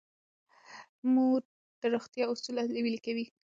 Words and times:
مور 1.13 1.39
د 1.79 1.81
روغتیا 1.93 2.23
اصول 2.31 2.55
عملي 2.65 2.97
کوي. 3.05 3.25